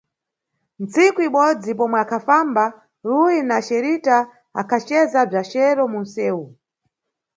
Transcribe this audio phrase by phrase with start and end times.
[0.83, 2.63] Ntsiku ibodzi, pomwe akhafamba
[3.07, 4.17] Ruyi na Xerita,
[4.61, 6.45] akhaceza bza chero munʼsewu.